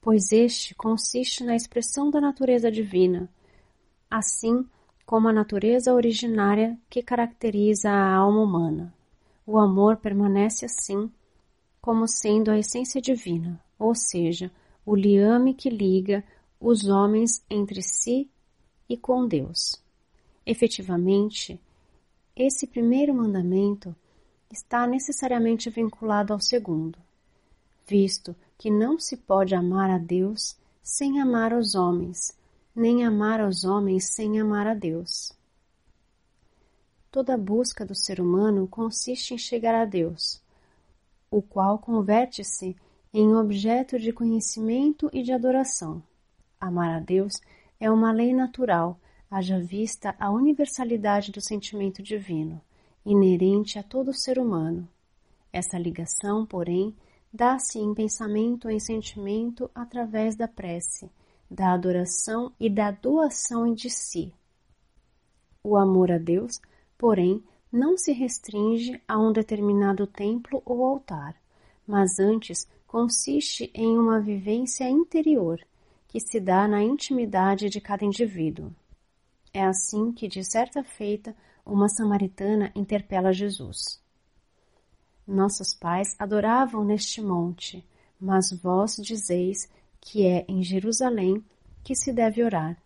pois 0.00 0.32
este 0.32 0.74
consiste 0.74 1.44
na 1.44 1.54
expressão 1.54 2.10
da 2.10 2.20
natureza 2.20 2.70
divina, 2.70 3.28
assim 4.10 4.66
como 5.04 5.28
a 5.28 5.32
natureza 5.32 5.92
originária 5.92 6.78
que 6.88 7.02
caracteriza 7.02 7.90
a 7.90 8.14
alma 8.14 8.40
humana. 8.40 8.94
O 9.46 9.58
amor 9.58 9.98
permanece 9.98 10.64
assim, 10.64 11.10
como 11.80 12.08
sendo 12.08 12.50
a 12.50 12.58
essência 12.58 13.00
divina, 13.00 13.62
ou 13.78 13.94
seja, 13.94 14.50
o 14.86 14.94
liame 14.94 15.52
que 15.52 15.68
liga 15.68 16.24
os 16.58 16.88
homens 16.88 17.44
entre 17.50 17.82
si 17.82 18.30
e 18.88 18.96
com 18.96 19.28
Deus. 19.28 19.82
Efetivamente, 20.46 21.60
esse 22.34 22.66
primeiro 22.66 23.14
mandamento 23.14 23.94
está 24.50 24.86
necessariamente 24.86 25.68
vinculado 25.68 26.32
ao 26.32 26.40
segundo, 26.40 26.98
visto 27.86 28.34
que 28.56 28.70
não 28.70 28.98
se 28.98 29.16
pode 29.16 29.54
amar 29.54 29.90
a 29.90 29.98
Deus 29.98 30.56
sem 30.82 31.20
amar 31.20 31.52
os 31.52 31.74
homens, 31.74 32.36
nem 32.74 33.04
amar 33.04 33.46
os 33.46 33.64
homens 33.64 34.04
sem 34.14 34.40
amar 34.40 34.66
a 34.66 34.74
Deus. 34.74 35.32
Toda 37.14 37.38
busca 37.38 37.86
do 37.86 37.94
ser 37.94 38.20
humano 38.20 38.66
consiste 38.66 39.34
em 39.34 39.38
chegar 39.38 39.72
a 39.72 39.84
Deus, 39.84 40.42
o 41.30 41.40
qual 41.40 41.78
converte-se 41.78 42.74
em 43.12 43.36
objeto 43.36 44.00
de 44.00 44.12
conhecimento 44.12 45.08
e 45.12 45.22
de 45.22 45.30
adoração. 45.30 46.02
Amar 46.60 46.90
a 46.90 46.98
Deus 46.98 47.34
é 47.78 47.88
uma 47.88 48.10
lei 48.10 48.34
natural, 48.34 48.98
haja 49.30 49.60
vista 49.60 50.16
a 50.18 50.28
universalidade 50.28 51.30
do 51.30 51.40
sentimento 51.40 52.02
divino 52.02 52.60
inerente 53.06 53.78
a 53.78 53.82
todo 53.84 54.12
ser 54.12 54.36
humano. 54.36 54.88
Essa 55.52 55.78
ligação, 55.78 56.44
porém, 56.44 56.96
dá-se 57.32 57.78
em 57.78 57.94
pensamento 57.94 58.68
e 58.68 58.74
em 58.74 58.80
sentimento 58.80 59.70
através 59.72 60.34
da 60.34 60.48
prece, 60.48 61.08
da 61.48 61.74
adoração 61.74 62.52
e 62.58 62.68
da 62.68 62.90
doação 62.90 63.72
de 63.72 63.88
si. 63.88 64.34
O 65.62 65.76
amor 65.76 66.10
a 66.10 66.18
Deus, 66.18 66.60
porém, 66.98 67.42
não 67.70 67.96
se 67.96 68.12
restringe 68.12 69.00
a 69.08 69.18
um 69.18 69.32
determinado 69.32 70.06
templo 70.06 70.62
ou 70.64 70.84
altar, 70.84 71.34
mas 71.86 72.18
antes 72.18 72.68
consiste 72.86 73.70
em 73.74 73.98
uma 73.98 74.20
vivência 74.20 74.88
interior 74.88 75.60
que 76.06 76.20
se 76.20 76.38
dá 76.38 76.68
na 76.68 76.82
intimidade 76.82 77.68
de 77.68 77.80
cada 77.80 78.04
indivíduo. 78.04 78.72
É 79.52 79.64
assim 79.64 80.12
que, 80.12 80.28
de 80.28 80.44
certa 80.44 80.84
feita, 80.84 81.34
uma 81.66 81.88
samaritana 81.88 82.70
interpela 82.74 83.32
Jesus. 83.32 84.00
Nossos 85.26 85.74
pais 85.74 86.14
adoravam 86.18 86.84
neste 86.84 87.20
monte, 87.20 87.84
mas 88.20 88.52
vós 88.52 88.96
dizeis 88.96 89.68
que 90.00 90.26
é 90.26 90.44
em 90.46 90.62
Jerusalém 90.62 91.44
que 91.82 91.94
se 91.94 92.12
deve 92.12 92.44
orar. 92.44 92.76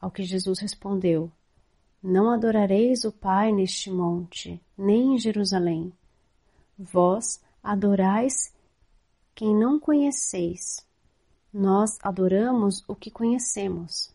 Ao 0.00 0.10
que 0.10 0.22
Jesus 0.22 0.58
respondeu: 0.58 1.30
Não 2.02 2.30
adorareis 2.30 3.04
o 3.04 3.12
Pai 3.12 3.52
neste 3.52 3.90
monte, 3.90 4.58
nem 4.76 5.14
em 5.14 5.18
Jerusalém. 5.18 5.92
Vós 6.78 7.42
adorais 7.62 8.54
quem 9.34 9.54
não 9.54 9.78
conheceis. 9.78 10.86
Nós 11.52 11.98
adoramos 12.02 12.82
o 12.88 12.94
que 12.94 13.10
conhecemos. 13.10 14.14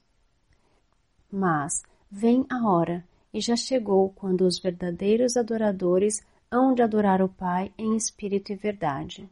Mas 1.32 1.84
vem 2.10 2.46
a 2.50 2.68
hora 2.68 3.06
e 3.32 3.40
já 3.40 3.56
chegou 3.56 4.10
quando 4.14 4.48
os 4.48 4.58
verdadeiros 4.58 5.38
adoradores 5.38 6.26
hão 6.50 6.74
de 6.74 6.82
adorar 6.82 7.22
o 7.22 7.30
Pai 7.30 7.72
em 7.78 7.96
espírito 7.96 8.52
e 8.52 8.56
verdade. 8.56 9.30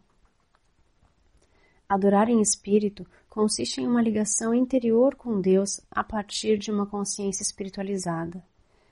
Adorar 1.90 2.30
em 2.30 2.42
espírito 2.42 3.04
consiste 3.34 3.82
em 3.82 3.88
uma 3.88 4.00
ligação 4.00 4.54
interior 4.54 5.16
com 5.16 5.42
Deus 5.42 5.82
a 5.90 6.04
partir 6.04 6.56
de 6.56 6.70
uma 6.70 6.86
consciência 6.86 7.42
espiritualizada. 7.42 8.44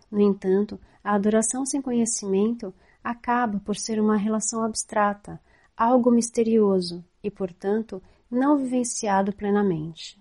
No 0.10 0.20
entanto, 0.20 0.80
a 1.04 1.14
adoração 1.14 1.64
sem 1.64 1.80
conhecimento 1.80 2.74
acaba 3.04 3.60
por 3.60 3.76
ser 3.76 4.02
uma 4.02 4.18
relação 4.18 4.64
abstrata, 4.64 5.40
algo 5.78 6.10
misterioso 6.10 7.06
e, 7.24 7.30
portanto, 7.30 8.02
não 8.32 8.58
vivenciado 8.58 9.32
plenamente. 9.32 10.20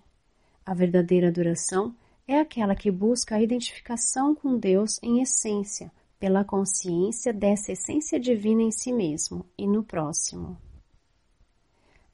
A 0.63 0.75
verdadeira 0.75 1.29
adoração 1.29 1.95
é 2.27 2.39
aquela 2.39 2.75
que 2.75 2.91
busca 2.91 3.33
a 3.33 3.41
identificação 3.41 4.35
com 4.35 4.55
Deus 4.55 4.99
em 5.01 5.19
essência, 5.19 5.91
pela 6.19 6.45
consciência 6.45 7.33
dessa 7.33 7.71
essência 7.71 8.19
divina 8.19 8.61
em 8.61 8.71
si 8.71 8.93
mesmo 8.93 9.47
e 9.57 9.65
no 9.65 9.81
próximo. 9.81 10.59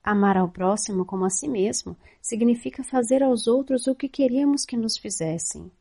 Amar 0.03 0.37
ao 0.37 0.47
próximo 0.47 1.05
como 1.05 1.25
a 1.25 1.29
si 1.29 1.47
mesmo 1.47 1.95
significa 2.21 2.83
fazer 2.83 3.21
aos 3.21 3.47
outros 3.47 3.87
o 3.87 3.95
que 3.95 4.07
queríamos 4.07 4.65
que 4.65 4.77
nos 4.77 4.97
fizessem. 4.97 5.71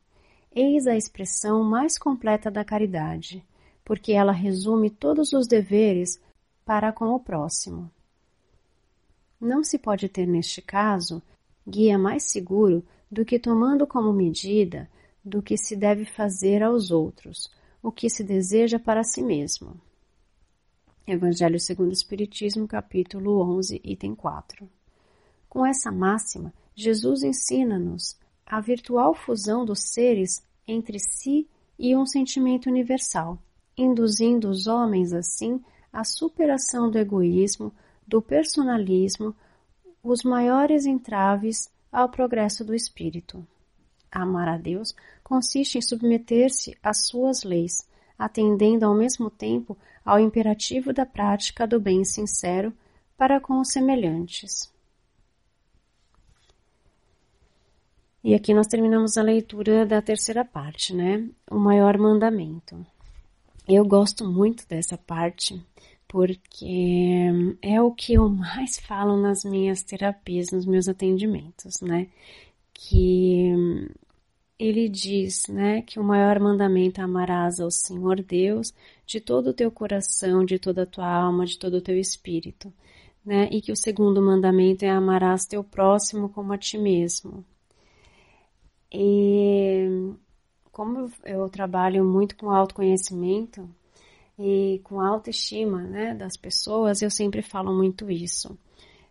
Eis 0.53 0.87
a 0.87 0.95
expressão 0.95 1.63
mais 1.63 1.97
completa 1.97 2.49
da 2.49 2.65
caridade, 2.65 3.45
porque 3.85 4.11
ela 4.11 4.31
resume 4.31 4.89
todos 4.89 5.31
os 5.33 5.47
deveres 5.47 6.19
para 6.65 6.91
com 6.91 7.13
o 7.13 7.19
próximo. 7.19 7.89
Não 9.39 9.63
se 9.63 9.77
pode 9.77 10.09
ter, 10.09 10.27
neste 10.27 10.61
caso, 10.61 11.21
guia 11.65 11.97
mais 11.97 12.23
seguro 12.23 12.83
do 13.09 13.23
que 13.23 13.39
tomando 13.39 13.85
como 13.85 14.11
medida 14.11 14.89
do 15.23 15.41
que 15.41 15.57
se 15.57 15.75
deve 15.75 16.05
fazer 16.05 16.63
aos 16.63 16.91
outros, 16.91 17.51
o 17.83 17.91
que 17.91 18.09
se 18.09 18.23
deseja 18.23 18.79
para 18.79 19.03
si 19.03 19.21
mesmo. 19.21 19.79
Evangelho 21.07 21.57
segundo 21.57 21.91
o 21.91 21.93
Espiritismo, 21.93 22.67
capítulo 22.67 23.39
11, 23.41 23.79
item 23.81 24.13
4. 24.13 24.69
Com 25.47 25.65
essa 25.65 25.89
máxima, 25.89 26.53
Jesus 26.75 27.23
ensina-nos 27.23 28.17
a 28.45 28.59
virtual 28.59 29.15
fusão 29.15 29.63
dos 29.63 29.93
seres 29.93 30.45
entre 30.67 30.99
si 30.99 31.47
e 31.79 31.95
um 31.95 32.05
sentimento 32.05 32.69
universal, 32.69 33.39
induzindo 33.77 34.49
os 34.49 34.67
homens, 34.67 35.13
assim, 35.13 35.63
à 35.93 36.03
superação 36.03 36.91
do 36.91 36.97
egoísmo, 36.97 37.71
do 38.05 38.21
personalismo, 38.21 39.33
os 40.03 40.23
maiores 40.23 40.85
entraves 40.85 41.69
ao 41.89 42.09
progresso 42.09 42.65
do 42.65 42.75
espírito. 42.75 43.47
Amar 44.11 44.49
a 44.49 44.57
Deus 44.57 44.93
consiste 45.23 45.77
em 45.77 45.81
submeter-se 45.81 46.77
às 46.83 47.07
suas 47.07 47.43
leis, 47.43 47.87
atendendo 48.17 48.85
ao 48.85 48.95
mesmo 48.95 49.29
tempo 49.29 49.77
ao 50.03 50.19
imperativo 50.19 50.93
da 50.93 51.05
prática 51.05 51.67
do 51.67 51.79
bem 51.79 52.03
sincero 52.03 52.73
para 53.17 53.39
com 53.39 53.59
os 53.59 53.71
semelhantes. 53.71 54.71
E 58.23 58.33
aqui 58.33 58.53
nós 58.53 58.67
terminamos 58.67 59.17
a 59.17 59.21
leitura 59.21 59.85
da 59.85 60.01
terceira 60.01 60.43
parte, 60.43 60.93
né? 60.93 61.29
O 61.49 61.57
maior 61.57 61.97
mandamento. 61.97 62.85
Eu 63.67 63.85
gosto 63.85 64.25
muito 64.25 64.67
dessa 64.67 64.97
parte 64.97 65.61
porque 66.07 67.55
é 67.61 67.81
o 67.81 67.91
que 67.91 68.13
eu 68.13 68.29
mais 68.29 68.79
falo 68.79 69.17
nas 69.17 69.43
minhas 69.43 69.83
terapias, 69.83 70.51
nos 70.51 70.65
meus 70.65 70.87
atendimentos, 70.87 71.81
né? 71.81 72.07
Que 72.73 73.53
ele 74.59 74.89
diz, 74.89 75.47
né, 75.47 75.81
que 75.81 75.99
o 75.99 76.03
maior 76.03 76.39
mandamento 76.39 77.01
é 77.01 77.03
amarás 77.03 77.59
ao 77.59 77.69
Senhor 77.71 78.21
Deus 78.23 78.73
de 79.05 79.19
todo 79.21 79.51
o 79.51 79.53
teu 79.53 79.71
coração, 79.71 80.45
de 80.45 80.59
toda 80.59 80.83
a 80.83 80.85
tua 80.85 81.09
alma, 81.09 81.45
de 81.45 81.57
todo 81.59 81.75
o 81.75 81.81
teu 81.81 81.97
espírito, 81.97 82.73
né? 83.25 83.49
E 83.51 83.61
que 83.61 83.71
o 83.71 83.75
segundo 83.75 84.21
mandamento 84.21 84.83
é 84.85 84.89
amarás 84.89 85.45
teu 85.45 85.63
próximo 85.63 86.29
como 86.29 86.53
a 86.53 86.57
ti 86.57 86.77
mesmo. 86.77 87.45
E 88.91 90.13
como 90.71 91.11
eu 91.25 91.49
trabalho 91.49 92.03
muito 92.05 92.35
com 92.35 92.49
autoconhecimento, 92.49 93.69
e 94.39 94.79
com 94.83 95.01
autoestima 95.01 95.81
né, 95.81 96.13
das 96.13 96.37
pessoas, 96.37 97.01
eu 97.01 97.09
sempre 97.09 97.41
falo 97.41 97.73
muito 97.73 98.09
isso. 98.09 98.57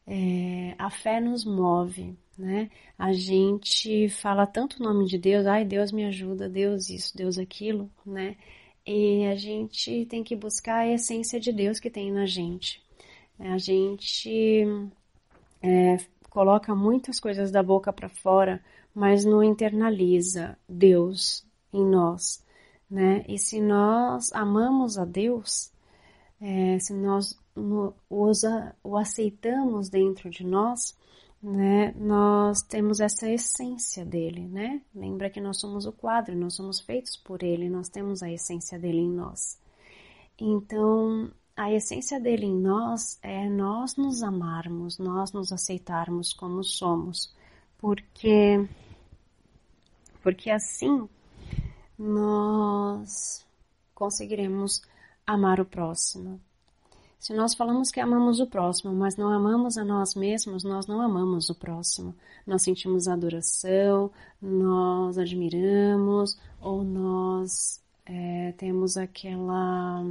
É, 0.07 0.75
a 0.79 0.89
fé 0.89 1.21
nos 1.21 1.45
move, 1.45 2.17
né? 2.39 2.71
A 2.99 3.13
gente 3.13 4.09
fala 4.09 4.47
tanto 4.47 4.81
o 4.81 4.83
nome 4.85 5.07
de 5.07 5.19
Deus, 5.19 5.47
ai, 5.47 5.65
Deus 5.65 5.93
me 5.93 6.05
ajuda, 6.05 6.49
Deus 6.49 6.91
isso, 6.91 7.17
Deus 7.17 7.39
aquilo, 7.39 7.91
né? 8.05 8.37
E 8.87 9.27
a 9.27 9.35
gente 9.35 10.07
tem 10.07 10.23
que 10.23 10.37
buscar 10.37 10.79
a 10.81 10.89
essência 10.89 11.41
de 11.41 11.53
Deus 11.53 11.81
que 11.81 11.91
tem 11.91 12.13
na 12.13 12.27
gente. 12.27 12.83
A 13.39 13.59
gente 13.59 14.65
é, 15.63 15.97
coloca 16.31 16.75
muitas 16.75 17.19
coisas 17.21 17.51
da 17.51 17.63
boca 17.63 17.93
para 17.93 18.09
fora, 18.09 18.63
mas 18.95 19.25
não 19.25 19.43
internaliza 19.43 20.57
Deus 20.69 21.45
em 21.73 21.85
nós 21.85 22.47
né? 22.91 23.25
E 23.29 23.39
se 23.39 23.61
nós 23.61 24.33
amamos 24.33 24.97
a 24.99 25.05
Deus, 25.05 25.73
é, 26.41 26.79
se 26.79 26.93
nós 26.95 27.39
no, 27.55 27.95
o 28.09 28.97
aceitamos 28.97 29.89
dentro 29.89 30.31
de 30.31 30.45
nós, 30.45 30.97
né? 31.47 31.93
Nós 31.97 32.61
temos 32.63 32.99
essa 32.99 33.31
essência 33.31 34.05
dele, 34.05 34.49
né? 34.49 34.83
Lembra 34.93 35.31
que 35.31 35.41
nós 35.41 35.61
somos 35.61 35.87
o 35.87 35.93
quadro, 35.93 36.35
nós 36.35 36.55
somos 36.55 36.81
feitos 36.81 37.17
por 37.17 37.43
ele, 37.43 37.71
nós 37.71 37.89
temos 37.89 38.21
a 38.21 38.31
essência 38.31 38.77
dele 38.79 38.99
em 38.99 39.11
nós. 39.11 39.57
Então, 40.39 41.31
a 41.57 41.73
essência 41.73 42.19
dele 42.19 42.47
em 42.47 42.61
nós 42.61 43.19
é 43.23 43.49
nós 43.49 43.97
nos 43.97 44.25
amarmos, 44.25 44.99
nós 44.99 45.33
nos 45.33 45.53
aceitarmos 45.53 46.33
como 46.33 46.65
somos, 46.65 47.33
porque 47.79 48.69
porque 50.21 50.51
assim 50.51 51.09
nós 51.97 53.47
conseguiremos 53.95 54.83
amar 55.25 55.61
o 55.61 55.65
próximo. 55.65 56.41
Se 57.27 57.35
nós 57.35 57.57
falamos 57.57 57.91
que 57.91 57.99
amamos 57.99 58.39
o 58.39 58.47
próximo, 58.47 58.95
mas 58.95 59.17
não 59.17 59.29
amamos 59.29 59.77
a 59.77 59.85
nós 59.85 60.15
mesmos, 60.15 60.63
nós 60.63 60.87
não 60.87 61.01
amamos 61.01 61.51
o 61.51 61.57
próximo. 61.57 62.15
Nós 62.47 62.63
sentimos 62.63 63.09
adoração, 63.09 64.13
nós 64.41 65.19
admiramos, 65.19 66.39
ou 66.61 66.85
nós 66.85 67.83
é, 68.05 68.53
temos 68.53 68.97
aquela, 68.97 70.05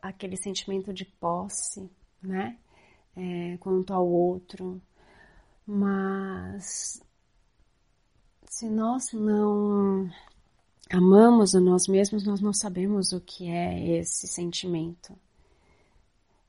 aquele 0.00 0.36
sentimento 0.36 0.92
de 0.92 1.04
posse, 1.04 1.90
né? 2.22 2.56
É, 3.16 3.56
quanto 3.56 3.92
ao 3.92 4.06
outro. 4.06 4.80
Mas 5.66 7.02
se 8.48 8.70
nós 8.70 9.12
não 9.12 10.08
amamos 10.88 11.56
a 11.56 11.60
nós 11.60 11.88
mesmos, 11.88 12.24
nós 12.24 12.40
não 12.40 12.52
sabemos 12.52 13.12
o 13.12 13.20
que 13.20 13.48
é 13.48 13.98
esse 13.98 14.28
sentimento. 14.28 15.18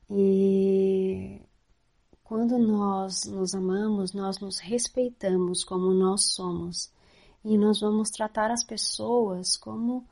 E 0.09 1.41
quando 2.23 2.57
nós 2.57 3.25
nos 3.25 3.53
amamos, 3.53 4.13
nós 4.13 4.39
nos 4.39 4.59
respeitamos 4.59 5.63
como 5.63 5.91
nós 5.91 6.33
somos 6.33 6.91
e 7.43 7.57
nós 7.57 7.79
vamos 7.79 8.09
tratar 8.09 8.51
as 8.51 8.63
pessoas 8.63 9.55
como 9.55 10.05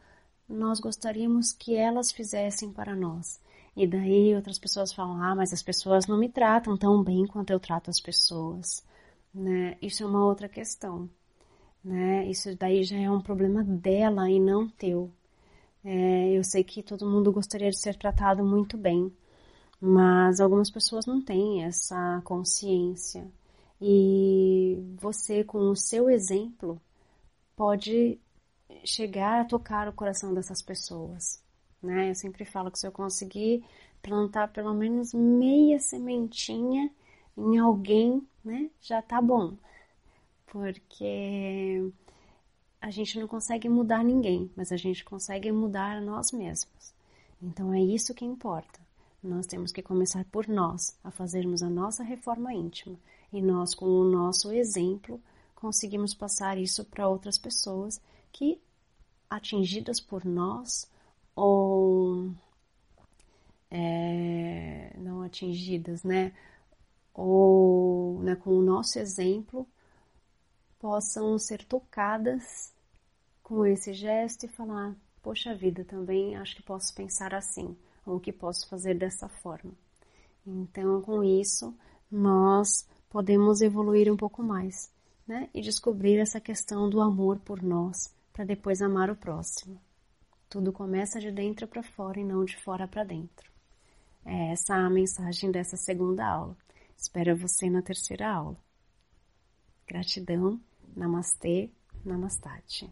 nós 0.48 0.80
gostaríamos 0.80 1.52
que 1.52 1.76
elas 1.76 2.12
fizessem 2.12 2.72
para 2.72 2.96
nós. 2.96 3.40
E 3.76 3.86
daí 3.88 4.36
outras 4.36 4.60
pessoas 4.60 4.94
falam: 4.94 5.22
"Ah, 5.22 5.36
mas 5.36 5.54
as 5.54 5.64
pessoas 5.64 6.08
não 6.08 6.18
me 6.18 6.30
tratam 6.30 6.78
tão 6.78 7.04
bem 7.04 7.26
quanto 7.28 7.52
eu 7.52 7.60
trato 7.60 7.90
as 7.90 8.00
pessoas", 8.00 8.84
né? 9.34 9.78
Isso 9.82 10.04
é 10.04 10.06
uma 10.06 10.26
outra 10.26 10.48
questão 10.50 11.10
né? 11.88 12.28
Isso 12.28 12.56
daí 12.58 12.84
já 12.84 12.98
é 12.98 13.10
um 13.10 13.22
problema 13.22 13.64
dela 13.64 14.30
e 14.30 14.40
não 14.40 14.68
teu. 14.68 15.10
É, 15.84 16.32
eu 16.38 16.44
sei 16.44 16.64
que 16.64 16.84
todo 16.84 17.10
mundo 17.10 17.32
gostaria 17.32 17.70
de 17.70 17.80
ser 17.80 17.96
tratado 17.96 18.44
muito 18.44 18.78
bem, 18.78 19.12
mas 19.80 20.40
algumas 20.40 20.70
pessoas 20.70 21.06
não 21.06 21.22
têm 21.22 21.64
essa 21.64 22.22
consciência. 22.24 23.28
E 23.82 24.78
você, 25.00 25.44
com 25.44 25.70
o 25.70 25.76
seu 25.76 26.10
exemplo, 26.10 26.82
pode 27.56 28.20
chegar 28.84 29.42
a 29.42 29.46
tocar 29.46 29.88
o 29.88 29.94
coração 29.94 30.34
dessas 30.34 30.62
pessoas. 30.62 31.42
Né? 31.82 32.10
Eu 32.10 32.16
sempre 32.16 32.46
falo 32.46 32.72
que 32.72 32.80
se 32.80 32.88
eu 32.88 32.92
conseguir 32.92 33.64
plantar 34.02 34.48
pelo 34.50 34.74
menos 34.74 35.14
meia 35.14 35.80
sementinha 35.80 36.90
em 37.38 37.58
alguém, 37.58 38.26
né, 38.44 38.70
já 38.82 39.02
tá 39.02 39.22
bom 39.22 39.56
porque 40.48 41.92
a 42.82 42.90
gente 42.90 43.20
não 43.20 43.28
consegue 43.28 43.70
mudar 43.70 44.04
ninguém, 44.04 44.50
mas 44.56 44.72
a 44.72 44.78
gente 44.78 45.04
consegue 45.04 45.52
mudar 45.52 46.02
nós 46.02 46.32
mesmos. 46.32 46.94
Então 47.42 47.74
é 47.74 47.82
isso 47.82 48.14
que 48.14 48.26
importa. 48.26 48.80
Nós 49.28 49.46
temos 49.46 49.72
que 49.72 49.82
começar 49.82 50.24
por 50.26 50.48
nós, 50.48 50.98
a 51.04 51.12
fazermos 51.12 51.62
a 51.62 51.70
nossa 51.70 52.02
reforma 52.02 52.54
íntima. 52.54 52.98
E 53.32 53.42
nós, 53.42 53.76
com 53.76 53.86
o 53.86 54.06
nosso 54.06 54.52
exemplo, 54.54 55.22
conseguimos 55.54 56.14
passar 56.14 56.58
isso 56.58 56.86
para 56.86 57.10
outras 57.10 57.38
pessoas 57.38 58.02
que, 58.32 58.62
atingidas 59.30 60.00
por 60.00 60.24
nós, 60.24 60.90
ou 61.36 62.32
é, 63.70 64.96
não 64.98 65.22
atingidas, 65.22 66.04
né? 66.04 66.34
Ou 67.14 68.20
né, 68.22 68.36
com 68.36 68.52
o 68.52 68.62
nosso 68.62 68.98
exemplo, 68.98 69.68
possam 70.80 71.38
ser 71.38 71.66
tocadas 71.66 72.74
com 73.44 73.66
esse 73.66 73.94
gesto 73.94 74.46
e 74.46 74.50
falar: 74.50 74.96
Poxa 75.22 75.54
vida, 75.54 75.84
também 75.84 76.36
acho 76.38 76.56
que 76.56 76.64
posso 76.64 76.94
pensar 76.96 77.34
assim. 77.34 77.76
Ou 78.08 78.20
que 78.20 78.32
posso 78.32 78.68
fazer 78.70 78.98
dessa 78.98 79.28
forma. 79.28 79.72
Então, 80.46 81.02
com 81.02 81.24
isso, 81.24 81.76
nós 82.10 82.88
podemos 83.10 83.62
evoluir 83.62 84.12
um 84.12 84.18
pouco 84.18 84.42
mais, 84.42 84.92
né? 85.28 85.50
E 85.54 85.62
descobrir 85.62 86.18
essa 86.18 86.40
questão 86.40 86.90
do 86.90 87.02
amor 87.02 87.40
por 87.40 87.62
nós, 87.62 88.14
para 88.32 88.46
depois 88.46 88.82
amar 88.82 89.10
o 89.10 89.16
próximo. 89.16 89.80
Tudo 90.50 90.72
começa 90.72 91.20
de 91.20 91.32
dentro 91.32 91.68
para 91.68 91.84
fora 91.84 92.20
e 92.20 92.24
não 92.24 92.46
de 92.46 92.56
fora 92.58 92.88
para 92.88 93.04
dentro. 93.04 93.52
É 94.26 94.52
essa 94.52 94.76
a 94.76 94.90
mensagem 94.90 95.52
dessa 95.52 95.78
segunda 95.78 96.26
aula. 96.26 96.58
Espero 96.98 97.36
você 97.36 97.70
na 97.70 97.82
terceira 97.82 98.30
aula. 98.30 98.58
Gratidão. 99.88 100.60
Namastê. 100.96 101.70
Namastate. 102.04 102.86